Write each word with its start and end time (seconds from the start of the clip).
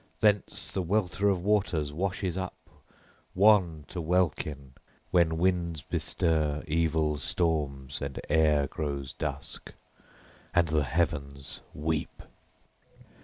Thence 0.19 0.71
the 0.71 0.81
welter 0.81 1.29
of 1.29 1.43
waters 1.43 1.93
washes 1.93 2.35
up 2.35 2.55
wan 3.35 3.85
to 3.89 4.01
welkin 4.01 4.73
when 5.11 5.37
winds 5.37 5.83
bestir 5.83 6.63
evil 6.67 7.17
storms, 7.19 8.01
and 8.01 8.19
air 8.27 8.65
grows 8.65 9.13
dusk, 9.13 9.75
and 10.55 10.69
the 10.69 10.85
heavens 10.85 11.61
weep. 11.75 12.23